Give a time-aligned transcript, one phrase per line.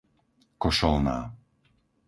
[0.57, 1.19] Košolná